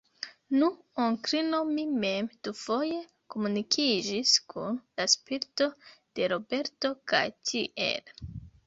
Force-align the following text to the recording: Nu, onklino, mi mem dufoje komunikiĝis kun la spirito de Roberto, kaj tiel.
Nu, 0.61 0.69
onklino, 1.03 1.59
mi 1.73 1.83
mem 2.05 2.31
dufoje 2.47 2.97
komunikiĝis 3.35 4.35
kun 4.55 4.83
la 5.03 5.09
spirito 5.17 5.71
de 5.93 6.33
Roberto, 6.37 6.97
kaj 7.13 7.27
tiel. 7.53 8.15